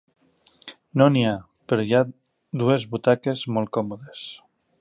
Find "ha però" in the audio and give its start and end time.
1.31-1.85